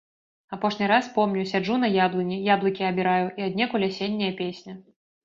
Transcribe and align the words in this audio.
Апошні 0.55 0.85
раз 0.91 1.09
помню 1.17 1.43
сяджу 1.51 1.75
на 1.83 1.89
яблыні, 2.05 2.39
яблыкі 2.53 2.87
абіраю 2.91 3.27
і 3.43 3.45
аднекуль 3.49 3.87
асенняя 3.89 4.31
песня. 4.41 4.73